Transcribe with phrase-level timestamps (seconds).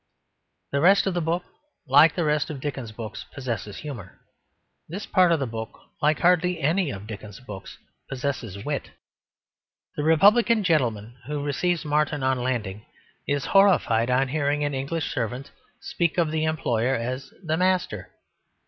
[0.71, 1.43] The rest of the book,
[1.85, 4.19] like the rest of Dickens's books, possesses humour.
[4.89, 7.77] This part of the book, like hardly any of Dickens's books,
[8.09, 8.89] possesses wit.
[9.95, 12.83] The republican gentleman who receives Martin on landing
[13.27, 15.51] is horrified on hearing an English servant
[15.81, 18.09] speak of the employer as "the master."